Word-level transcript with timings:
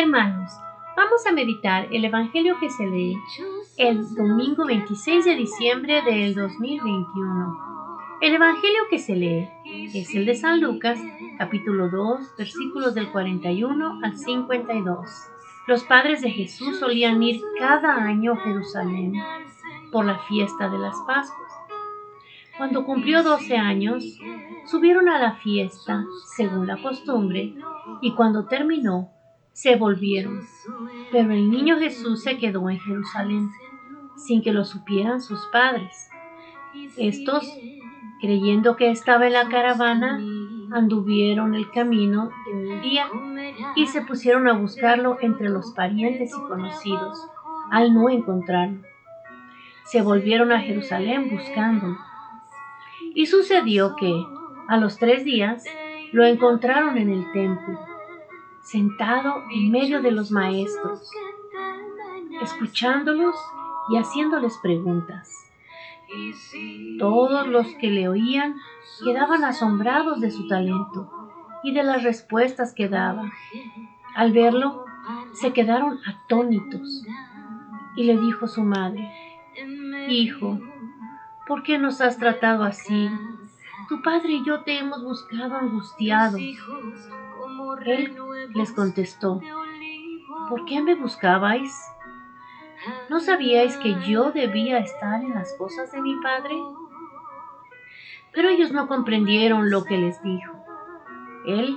Hermanos, 0.00 0.52
vamos 0.96 1.26
a 1.26 1.32
meditar 1.32 1.88
el 1.90 2.04
Evangelio 2.04 2.56
que 2.60 2.70
se 2.70 2.86
lee 2.86 3.16
el 3.78 4.14
domingo 4.14 4.64
26 4.64 5.24
de 5.24 5.34
diciembre 5.34 6.02
del 6.02 6.36
2021. 6.36 7.98
El 8.20 8.34
Evangelio 8.36 8.78
que 8.90 9.00
se 9.00 9.16
lee 9.16 9.48
es 9.92 10.14
el 10.14 10.24
de 10.24 10.36
San 10.36 10.60
Lucas, 10.60 11.00
capítulo 11.36 11.88
2, 11.88 12.36
versículos 12.38 12.94
del 12.94 13.10
41 13.10 13.98
al 14.04 14.16
52. 14.16 15.10
Los 15.66 15.82
padres 15.82 16.20
de 16.22 16.30
Jesús 16.30 16.78
solían 16.78 17.20
ir 17.20 17.42
cada 17.58 17.96
año 17.96 18.34
a 18.34 18.36
Jerusalén 18.36 19.14
por 19.90 20.04
la 20.04 20.20
fiesta 20.28 20.68
de 20.68 20.78
las 20.78 20.94
Pascuas. 21.08 21.52
Cuando 22.56 22.84
cumplió 22.84 23.24
12 23.24 23.56
años, 23.56 24.04
subieron 24.64 25.08
a 25.08 25.18
la 25.18 25.32
fiesta 25.38 26.04
según 26.36 26.68
la 26.68 26.80
costumbre 26.80 27.56
y 28.00 28.12
cuando 28.12 28.44
terminó, 28.44 29.17
se 29.58 29.74
volvieron. 29.74 30.46
Pero 31.10 31.32
el 31.32 31.50
niño 31.50 31.80
Jesús 31.80 32.22
se 32.22 32.38
quedó 32.38 32.70
en 32.70 32.78
Jerusalén 32.78 33.50
sin 34.14 34.40
que 34.40 34.52
lo 34.52 34.64
supieran 34.64 35.20
sus 35.20 35.44
padres. 35.46 36.10
Estos, 36.96 37.44
creyendo 38.20 38.76
que 38.76 38.88
estaba 38.92 39.26
en 39.26 39.32
la 39.32 39.48
caravana, 39.48 40.20
anduvieron 40.70 41.56
el 41.56 41.68
camino 41.72 42.30
de 42.46 42.52
un 42.52 42.82
día 42.82 43.08
y 43.74 43.88
se 43.88 44.02
pusieron 44.02 44.46
a 44.46 44.52
buscarlo 44.52 45.18
entre 45.22 45.48
los 45.48 45.72
parientes 45.72 46.30
y 46.30 46.48
conocidos. 46.48 47.26
Al 47.72 47.92
no 47.92 48.08
encontrarlo, 48.10 48.78
se 49.86 50.02
volvieron 50.02 50.52
a 50.52 50.60
Jerusalén 50.60 51.30
buscándolo. 51.30 51.98
Y 53.12 53.26
sucedió 53.26 53.96
que, 53.96 54.12
a 54.68 54.76
los 54.76 54.98
tres 54.98 55.24
días, 55.24 55.64
lo 56.12 56.24
encontraron 56.24 56.96
en 56.96 57.10
el 57.10 57.32
templo, 57.32 57.97
sentado 58.70 59.44
en 59.50 59.70
medio 59.70 60.02
de 60.02 60.10
los 60.10 60.30
maestros, 60.30 61.10
escuchándolos 62.42 63.34
y 63.88 63.96
haciéndoles 63.96 64.58
preguntas. 64.62 65.50
Todos 66.98 67.46
los 67.46 67.66
que 67.80 67.88
le 67.88 68.08
oían 68.08 68.56
quedaban 69.04 69.44
asombrados 69.44 70.20
de 70.20 70.30
su 70.30 70.46
talento 70.48 71.10
y 71.62 71.72
de 71.72 71.82
las 71.82 72.02
respuestas 72.02 72.74
que 72.74 72.88
daba. 72.88 73.30
Al 74.14 74.32
verlo, 74.32 74.84
se 75.32 75.52
quedaron 75.52 75.98
atónitos. 76.06 77.04
Y 77.96 78.04
le 78.04 78.16
dijo 78.18 78.46
su 78.46 78.62
madre, 78.62 79.10
Hijo, 80.08 80.60
¿por 81.46 81.62
qué 81.62 81.78
nos 81.78 82.00
has 82.00 82.18
tratado 82.18 82.64
así? 82.64 83.10
Tu 83.88 84.02
padre 84.02 84.34
y 84.34 84.44
yo 84.44 84.60
te 84.60 84.78
hemos 84.78 85.02
buscado 85.02 85.56
angustiados. 85.56 86.40
Él 87.84 88.16
les 88.54 88.72
contestó, 88.72 89.40
¿por 90.48 90.64
qué 90.64 90.82
me 90.82 90.94
buscabais? 90.94 91.72
¿No 93.08 93.20
sabíais 93.20 93.76
que 93.78 93.96
yo 94.06 94.30
debía 94.30 94.78
estar 94.78 95.22
en 95.22 95.34
las 95.34 95.54
cosas 95.54 95.90
de 95.92 96.00
mi 96.00 96.14
padre? 96.20 96.54
Pero 98.32 98.48
ellos 98.48 98.72
no 98.72 98.86
comprendieron 98.86 99.70
lo 99.70 99.84
que 99.84 99.96
les 99.96 100.22
dijo. 100.22 100.52
Él 101.46 101.76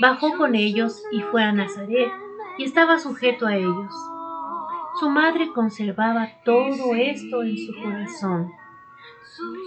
bajó 0.00 0.36
con 0.36 0.54
ellos 0.54 1.02
y 1.12 1.20
fue 1.20 1.42
a 1.42 1.52
Nazaret 1.52 2.12
y 2.58 2.64
estaba 2.64 2.98
sujeto 2.98 3.46
a 3.46 3.56
ellos. 3.56 3.94
Su 4.98 5.10
madre 5.10 5.52
conservaba 5.52 6.28
todo 6.44 6.94
esto 6.94 7.42
en 7.42 7.58
su 7.58 7.74
corazón. 7.82 8.52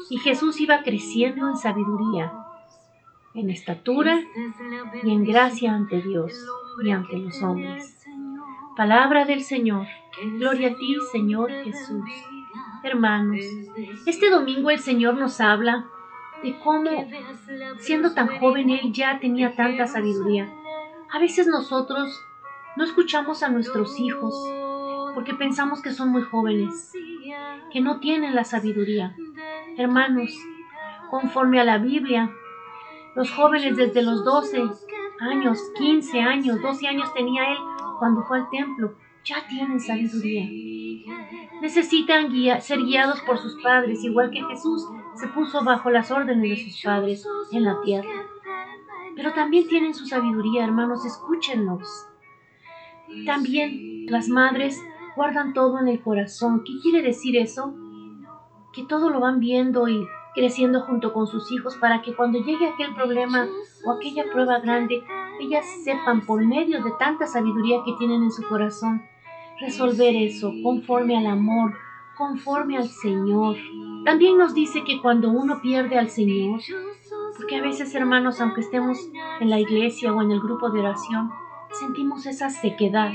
Y 0.10 0.18
Jesús 0.18 0.60
iba 0.60 0.82
creciendo 0.82 1.48
en 1.48 1.56
sabiduría, 1.56 2.34
en 3.34 3.50
estatura 3.50 4.20
y 5.04 5.12
en 5.12 5.24
gracia 5.24 5.74
ante 5.74 6.02
Dios 6.02 6.34
y 6.84 6.92
ante 6.92 7.18
los 7.18 7.42
hombres. 7.42 8.06
Palabra 8.76 9.26
del 9.26 9.44
Señor. 9.44 9.88
Gloria 10.38 10.70
a 10.70 10.76
ti, 10.76 10.96
Señor 11.12 11.52
Jesús. 11.52 12.04
Hermanos, 12.84 13.46
este 14.06 14.30
domingo 14.30 14.70
el 14.72 14.80
Señor 14.80 15.16
nos 15.16 15.42
habla 15.42 15.86
de 16.42 16.58
cómo, 16.60 16.90
siendo 17.80 18.14
tan 18.14 18.40
joven, 18.40 18.70
Él 18.70 18.94
ya 18.94 19.20
tenía 19.20 19.54
tanta 19.54 19.86
sabiduría. 19.88 20.50
A 21.12 21.20
veces 21.20 21.48
nosotros 21.48 22.24
no 22.78 22.84
escuchamos 22.84 23.44
a 23.44 23.50
nuestros 23.50 24.00
hijos 24.00 24.34
porque 25.14 25.34
pensamos 25.34 25.82
que 25.82 25.92
son 25.92 26.10
muy 26.10 26.22
jóvenes, 26.22 26.94
que 27.72 27.82
no 27.82 28.00
tienen 28.00 28.36
la 28.36 28.46
sabiduría. 28.46 29.16
Hermanos, 29.78 30.34
conforme 31.10 31.60
a 31.60 31.66
la 31.66 31.78
Biblia, 31.78 32.32
los 33.16 33.32
jóvenes 33.32 33.76
desde 33.76 34.02
los 34.02 34.24
12 34.24 34.70
años, 35.20 35.60
15 35.78 36.20
años, 36.22 36.62
12 36.62 36.88
años 36.88 37.14
tenía 37.14 37.52
Él 37.52 37.58
cuando 38.00 38.24
fue 38.24 38.40
al 38.40 38.50
templo, 38.50 38.96
ya 39.24 39.46
tienen 39.48 39.80
sabiduría. 39.80 40.48
Necesitan 41.62 42.32
ser 42.62 42.80
guiados 42.80 43.22
por 43.22 43.38
sus 43.38 43.62
padres, 43.62 44.04
igual 44.04 44.32
que 44.32 44.44
Jesús 44.46 44.88
se 45.16 45.28
puso 45.28 45.64
bajo 45.64 45.90
las 45.90 46.10
órdenes 46.10 46.50
de 46.50 46.72
sus 46.72 46.82
padres 46.82 47.28
en 47.52 47.66
la 47.66 47.82
tierra. 47.82 48.10
Pero 49.16 49.34
también 49.34 49.68
tienen 49.68 49.94
su 49.94 50.06
sabiduría, 50.06 50.64
hermanos, 50.64 51.06
escúchenlos. 51.06 52.08
También 53.26 54.06
las 54.06 54.30
madres 54.30 54.82
guardan 55.16 55.54
todo 55.54 55.80
en 55.80 55.90
el 55.90 56.02
corazón. 56.02 56.64
¿Qué 56.64 56.74
quiere 56.82 57.02
decir 57.02 57.36
eso? 57.36 57.74
Que 58.72 58.86
todo 58.86 59.10
lo 59.10 59.20
van 59.20 59.40
viendo 59.42 59.90
y 59.90 60.08
creciendo 60.34 60.82
junto 60.82 61.14
con 61.14 61.28
sus 61.28 61.52
hijos 61.52 61.76
para 61.78 62.02
que 62.02 62.16
cuando 62.16 62.40
llegue 62.40 62.68
aquel 62.68 62.94
problema 62.94 63.48
o 63.86 63.92
aquella 63.92 64.26
prueba 64.32 64.60
grande, 64.60 65.04
ellas 65.40 65.66
sepan 65.84 66.26
por 66.26 66.46
medio 66.46 66.84
de 66.84 66.92
tanta 67.00 67.28
sabiduría 67.28 67.82
que 67.86 67.94
tienen 67.98 68.24
en 68.24 68.32
su 68.32 68.48
corazón 68.48 69.02
resolver 69.60 70.16
eso 70.16 70.54
conforme 70.64 71.18
al 71.18 71.28
amor, 71.28 71.76
conforme 72.18 72.78
al 72.78 72.88
Señor. 72.88 73.58
También 74.06 74.38
nos 74.38 74.54
dice 74.54 74.84
que 74.84 75.02
cuando 75.02 75.30
uno 75.30 75.62
pierde 75.62 75.98
al 75.98 76.10
Señor, 76.10 76.62
porque 77.38 77.58
a 77.58 77.62
veces 77.62 77.94
hermanos, 77.96 78.40
aunque 78.42 78.62
estemos 78.62 78.98
en 79.40 79.50
la 79.50 79.60
iglesia 79.60 80.14
o 80.14 80.22
en 80.22 80.32
el 80.32 80.40
grupo 80.40 80.70
de 80.70 80.80
oración, 80.80 81.32
sentimos 81.72 82.26
esa 82.26 82.50
sequedad. 82.50 83.12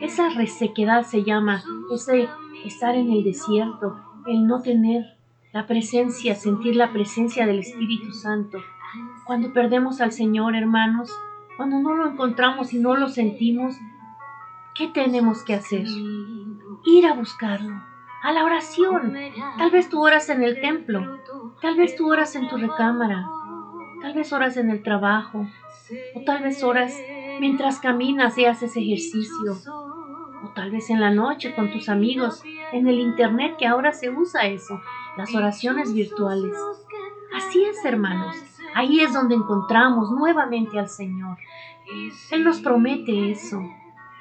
Esa 0.00 0.28
resequedad 0.30 1.04
se 1.04 1.22
llama, 1.22 1.62
ese 1.92 2.28
estar 2.64 2.94
en 2.94 3.10
el 3.10 3.24
desierto, 3.24 3.96
el 4.26 4.46
no 4.46 4.60
tener 4.60 5.15
la 5.56 5.66
presencia, 5.66 6.34
sentir 6.34 6.76
la 6.76 6.92
presencia 6.92 7.46
del 7.46 7.60
Espíritu 7.60 8.12
Santo. 8.12 8.58
Cuando 9.24 9.54
perdemos 9.54 10.02
al 10.02 10.12
Señor, 10.12 10.54
hermanos, 10.54 11.10
cuando 11.56 11.78
no 11.78 11.94
lo 11.94 12.10
encontramos 12.10 12.74
y 12.74 12.78
no 12.78 12.94
lo 12.94 13.08
sentimos, 13.08 13.74
¿qué 14.74 14.88
tenemos 14.88 15.42
que 15.44 15.54
hacer? 15.54 15.86
Ir 16.84 17.06
a 17.06 17.14
buscarlo, 17.14 17.82
a 18.22 18.32
la 18.32 18.44
oración. 18.44 19.14
Tal 19.56 19.70
vez 19.70 19.88
tú 19.88 20.04
oras 20.04 20.28
en 20.28 20.42
el 20.42 20.60
templo, 20.60 21.22
tal 21.62 21.74
vez 21.74 21.96
tú 21.96 22.12
oras 22.12 22.36
en 22.36 22.48
tu 22.48 22.58
recámara, 22.58 23.26
tal 24.02 24.12
vez 24.12 24.34
oras 24.34 24.58
en 24.58 24.68
el 24.68 24.82
trabajo, 24.82 25.46
o 26.14 26.20
tal 26.26 26.42
vez 26.42 26.62
oras 26.62 26.94
mientras 27.40 27.80
caminas 27.80 28.36
y 28.36 28.44
haces 28.44 28.76
ejercicio, 28.76 29.56
o 30.44 30.48
tal 30.54 30.70
vez 30.70 30.90
en 30.90 31.00
la 31.00 31.12
noche 31.12 31.54
con 31.54 31.72
tus 31.72 31.88
amigos, 31.88 32.42
en 32.74 32.88
el 32.88 32.98
Internet 32.98 33.56
que 33.58 33.66
ahora 33.66 33.94
se 33.94 34.10
usa 34.10 34.48
eso 34.48 34.82
las 35.16 35.34
oraciones 35.34 35.92
virtuales. 35.94 36.56
Así 37.34 37.64
es, 37.64 37.84
hermanos. 37.84 38.36
Ahí 38.74 39.00
es 39.00 39.12
donde 39.12 39.34
encontramos 39.34 40.10
nuevamente 40.10 40.78
al 40.78 40.88
Señor. 40.88 41.38
Él 42.30 42.44
nos 42.44 42.60
promete 42.60 43.30
eso. 43.30 43.62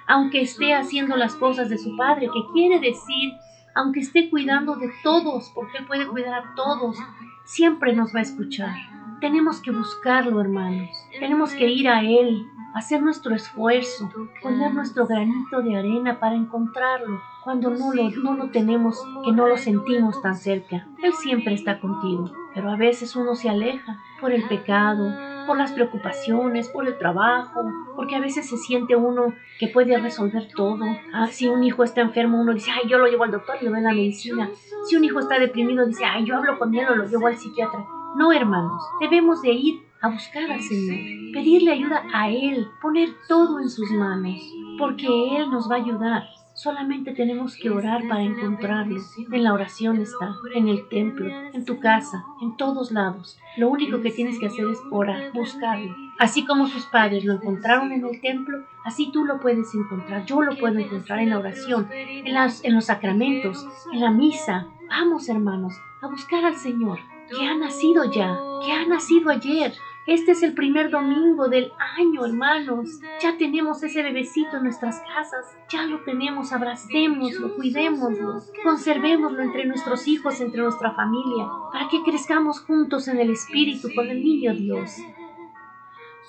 Aunque 0.08 0.42
esté 0.42 0.74
haciendo 0.74 1.16
las 1.16 1.36
cosas 1.36 1.70
de 1.70 1.78
su 1.78 1.96
Padre, 1.98 2.30
que 2.34 2.52
quiere 2.54 2.80
decir, 2.80 3.34
aunque 3.74 4.02
esté 4.02 4.30
cuidando 4.30 4.76
de 4.76 4.92
todos, 5.04 5.52
porque 5.54 5.82
puede 5.82 6.08
cuidar 6.08 6.34
a 6.34 6.56
todos, 6.56 6.98
siempre 7.44 7.94
nos 7.94 8.14
va 8.14 8.20
a 8.20 8.24
escuchar. 8.24 8.76
Tenemos 9.20 9.62
que 9.62 9.72
buscarlo, 9.72 10.40
hermanos. 10.40 10.90
Tenemos 11.20 11.54
que 11.54 11.68
ir 11.68 11.90
a 11.90 12.02
Él, 12.02 12.46
hacer 12.76 13.02
nuestro 13.02 13.34
esfuerzo, 13.34 14.12
poner 14.42 14.74
nuestro 14.74 15.08
granito 15.08 15.62
de 15.62 15.78
arena 15.78 16.20
para 16.20 16.36
encontrarlo 16.36 17.22
cuando 17.42 17.70
no 17.70 17.94
lo, 17.94 18.10
no 18.10 18.36
lo 18.36 18.50
tenemos, 18.50 19.02
que 19.24 19.32
no 19.32 19.48
lo 19.48 19.58
sentimos 19.58 20.22
tan 20.22 20.36
cerca. 20.36 20.86
Él 21.02 21.14
siempre 21.14 21.54
está 21.54 21.80
contigo, 21.80 22.30
pero 22.54 22.70
a 22.70 22.76
veces 22.76 23.16
uno 23.16 23.34
se 23.36 23.50
aleja 23.50 23.98
por 24.20 24.34
el 24.34 24.46
pecado, 24.50 25.10
por 25.48 25.58
las 25.58 25.72
preocupaciones, 25.72 26.68
por 26.68 26.86
el 26.86 26.98
trabajo, 26.98 27.64
porque 27.96 28.16
a 28.16 28.20
veces 28.20 28.50
se 28.50 28.58
siente 28.58 28.98
uno 28.98 29.34
que 29.58 29.70
puede 29.70 29.98
resolver 29.98 30.50
todo. 30.54 30.84
Ah, 31.14 31.28
si 31.28 31.48
un 31.48 31.64
hijo 31.64 31.84
está 31.84 32.02
enfermo, 32.02 32.42
uno 32.42 32.54
dice, 32.54 32.72
ay, 32.72 32.90
yo 32.90 32.98
lo 32.98 33.08
llevo 33.08 33.24
al 33.24 33.32
doctor 33.32 33.56
y 33.62 33.64
le 33.64 33.72
doy 33.72 33.82
la 33.82 33.94
medicina. 33.94 34.50
Si 34.86 34.98
un 34.98 35.06
hijo 35.06 35.20
está 35.20 35.40
deprimido, 35.40 35.86
dice, 35.86 36.04
ay, 36.04 36.26
yo 36.26 36.36
hablo 36.36 36.60
con 36.60 36.76
él 36.76 36.86
o 36.90 36.96
lo 36.96 37.06
llevo 37.06 37.28
al 37.28 37.38
psiquiatra. 37.38 37.86
No, 38.16 38.32
hermanos, 38.32 38.82
debemos 39.02 39.42
de 39.42 39.52
ir 39.52 39.84
a 40.02 40.08
buscar 40.08 40.50
al 40.50 40.62
Señor, 40.62 41.34
pedirle 41.34 41.74
ayuda 41.74 42.02
a 42.14 42.30
Él, 42.30 42.66
poner 42.82 43.10
todo 43.28 43.60
en 43.60 43.70
sus 43.70 43.92
manos, 43.92 44.40
porque 44.80 45.36
Él 45.36 45.50
nos 45.52 45.70
va 45.70 45.76
a 45.76 45.80
ayudar. 45.80 46.24
Solamente 46.54 47.12
tenemos 47.12 47.58
que 47.58 47.70
orar 47.70 48.08
para 48.08 48.22
encontrarlo. 48.22 49.02
En 49.30 49.44
la 49.44 49.54
oración 49.54 49.98
está, 49.98 50.34
en 50.54 50.70
el 50.70 50.88
templo, 50.88 51.26
en 51.52 51.66
tu 51.66 51.80
casa, 51.82 52.24
en 52.42 52.56
todos 52.56 52.94
lados. 52.94 53.38
Lo 53.58 53.68
único 53.68 54.02
que 54.02 54.12
tienes 54.12 54.40
que 54.40 54.46
hacer 54.46 54.66
es 54.70 54.80
orar, 54.92 55.34
buscarlo. 55.34 55.94
Así 56.18 56.46
como 56.46 56.68
sus 56.68 56.86
padres 56.86 57.26
lo 57.26 57.34
encontraron 57.34 57.92
en 57.92 58.06
el 58.06 58.22
templo, 58.22 58.60
así 58.86 59.12
tú 59.12 59.26
lo 59.26 59.42
puedes 59.42 59.76
encontrar. 59.76 60.26
Yo 60.26 60.42
lo 60.42 60.56
puedo 60.56 60.80
encontrar 60.80 61.20
en 61.20 61.32
la 61.32 61.40
oración, 61.40 61.90
en, 61.92 62.34
las, 62.34 62.64
en 62.64 62.76
los 62.76 62.86
sacramentos, 62.86 63.68
en 63.92 64.00
la 64.00 64.12
misa. 64.12 64.68
Vamos, 64.88 65.28
hermanos, 65.28 65.74
a 66.02 66.08
buscar 66.08 66.46
al 66.46 66.56
Señor, 66.56 67.00
que 67.30 67.46
ha 67.46 67.56
nacido 67.56 68.12
ya, 68.12 68.38
que 68.64 68.72
ha 68.72 68.86
nacido 68.86 69.30
ayer. 69.30 69.74
Este 70.08 70.34
es 70.34 70.44
el 70.44 70.54
primer 70.54 70.92
domingo 70.92 71.48
del 71.48 71.72
año, 71.98 72.26
hermanos. 72.26 73.00
Ya 73.22 73.38
tenemos 73.38 73.82
ese 73.82 74.04
bebecito 74.04 74.58
en 74.58 74.64
nuestras 74.64 75.02
casas. 75.02 75.58
Ya 75.70 75.88
lo 75.88 76.04
tenemos, 76.04 76.54
abracémoslo, 76.54 77.56
cuidémoslo, 77.56 78.40
conservémoslo 78.64 79.42
entre 79.42 79.66
nuestros 79.66 80.08
hijos, 80.08 80.40
entre 80.42 80.62
nuestra 80.62 80.92
familia, 80.92 81.48
para 81.74 81.90
que 81.90 82.04
crezcamos 82.04 82.60
juntos 82.60 83.08
en 83.08 83.20
el 83.20 83.32
Espíritu 83.32 83.90
con 83.96 84.08
el 84.08 84.24
niño 84.24 84.54
Dios 84.54 85.00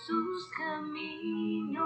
sus 0.07 0.49
caminos. 0.51 1.85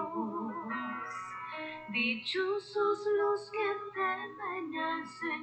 Dichosos 1.88 3.06
los 3.18 3.50
que 3.50 3.68
temen 3.94 4.78
al 4.78 5.06
Señor 5.06 5.39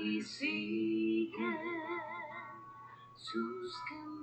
y 0.00 0.22
siguen 0.22 1.58
sus 3.16 3.76
caminos. 3.88 4.17